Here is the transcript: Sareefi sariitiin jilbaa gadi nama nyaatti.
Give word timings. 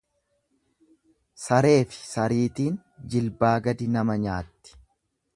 Sareefi 1.41 1.99
sariitiin 2.05 2.79
jilbaa 3.15 3.53
gadi 3.67 3.89
nama 3.97 4.17
nyaatti. 4.25 4.75